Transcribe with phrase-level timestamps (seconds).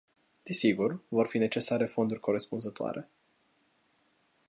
[0.49, 3.09] Desigur, vor fi necesare fonduri corespunzătoare.